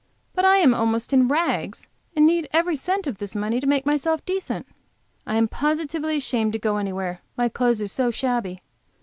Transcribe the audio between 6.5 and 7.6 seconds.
to go anywhere, my